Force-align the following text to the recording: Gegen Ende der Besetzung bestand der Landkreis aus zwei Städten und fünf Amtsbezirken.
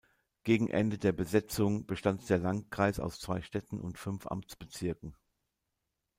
Gegen 0.43 0.67
Ende 0.71 0.97
der 0.97 1.11
Besetzung 1.11 1.85
bestand 1.85 2.27
der 2.27 2.39
Landkreis 2.39 2.99
aus 2.99 3.19
zwei 3.19 3.43
Städten 3.43 3.79
und 3.79 3.99
fünf 3.99 4.25
Amtsbezirken. 4.25 5.15